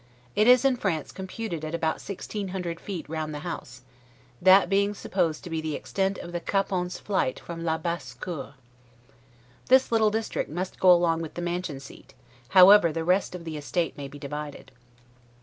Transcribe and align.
It 0.35 0.47
is 0.47 0.65
in 0.65 0.77
France 0.77 1.11
computed 1.11 1.63
at 1.63 1.75
about 1.75 1.97
1,600 2.01 2.79
feet 2.79 3.07
round 3.07 3.35
the 3.35 3.41
house, 3.45 3.83
that 4.41 4.67
being 4.67 4.95
supposed 4.95 5.43
to 5.43 5.49
be 5.51 5.61
the 5.61 5.75
extent 5.75 6.17
of 6.17 6.31
the 6.31 6.39
capon's 6.39 6.97
flight 6.97 7.39
from 7.39 7.63
'la 7.63 7.77
basse 7.77 8.15
cour'. 8.15 8.55
This 9.67 9.91
little 9.91 10.09
district 10.09 10.49
must 10.49 10.79
go 10.79 10.91
along 10.91 11.21
with 11.21 11.35
the 11.35 11.41
mansion 11.43 11.79
seat, 11.79 12.15
however 12.49 12.91
the 12.91 13.03
rest 13.05 13.35
of 13.35 13.43
the 13.43 13.57
estate 13.57 13.95
may 13.95 14.07
be 14.07 14.17
divided. 14.17 14.71